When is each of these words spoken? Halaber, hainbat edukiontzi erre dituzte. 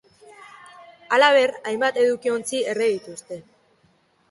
Halaber, 1.17 1.53
hainbat 1.73 2.01
edukiontzi 2.05 2.65
erre 2.75 2.91
dituzte. 2.95 3.41